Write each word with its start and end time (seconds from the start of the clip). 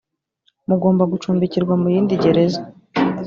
mugomba 0.69 1.03
gucumbikirwa 1.11 1.73
mu 1.81 1.87
yindi 1.93 2.13
gereza. 2.23 2.61